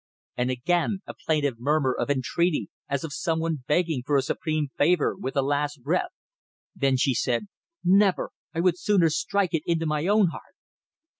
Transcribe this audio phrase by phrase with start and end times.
[0.35, 4.69] And again a plaintive murmur of entreaty as of some one begging for a supreme
[4.75, 6.09] favour, with a last breath.
[6.75, 7.45] Then she said
[7.83, 8.31] "Never!
[8.51, 10.55] I would sooner strike it into my own heart."